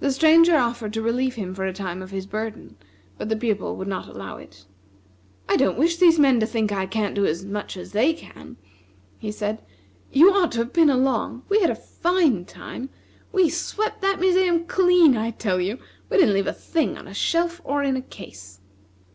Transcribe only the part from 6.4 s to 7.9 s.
to think I can't do as much